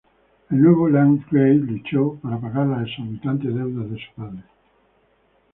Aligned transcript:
El 0.49 0.63
nuevo 0.63 0.89
landgrave 0.89 1.53
luchó 1.53 2.15
para 2.23 2.39
pagar 2.41 2.65
las 2.65 2.87
exorbitantes 2.87 3.53
deudas 3.53 3.91
de 3.91 3.97
su 3.97 4.11
padre. 4.19 4.43